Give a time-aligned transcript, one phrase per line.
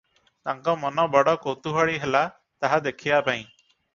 [0.47, 2.23] ତାଙ୍କ ମନ ବଡ଼ କୌତୂହଳୀ ହେଲା
[2.65, 3.45] ତାହା ଦେଖିବାପାଇଁ।